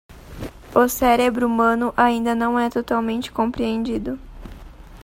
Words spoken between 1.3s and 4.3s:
humano ainda não é totalmente compreendido.